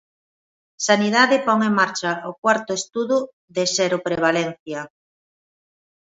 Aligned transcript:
Sanidade 0.87 1.37
pon 1.47 1.59
en 1.67 1.73
marcha 1.81 2.11
o 2.29 2.31
cuarto 2.43 2.71
estudo 2.79 3.17
de 3.55 3.63
seroprevalencia. 3.75 4.81